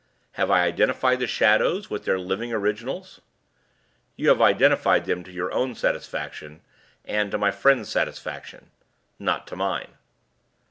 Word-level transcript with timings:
"Have 0.31 0.49
I 0.49 0.63
identified 0.63 1.19
the 1.19 1.27
shadows 1.27 1.91
with 1.91 2.05
their 2.05 2.17
living 2.19 2.51
originals?" 2.51 3.21
"You 4.15 4.29
have 4.29 4.41
identified 4.41 5.05
them 5.05 5.23
to 5.23 5.31
your 5.31 5.51
own 5.51 5.75
satisfaction, 5.75 6.61
and 7.05 7.29
to 7.29 7.37
my 7.37 7.51
friend's 7.51 7.89
satisfaction. 7.89 8.71
Not 9.19 9.45
to 9.45 9.55
mine." 9.55 9.91